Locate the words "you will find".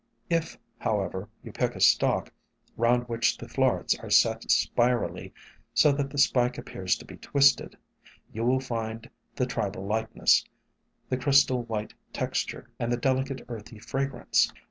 8.33-9.07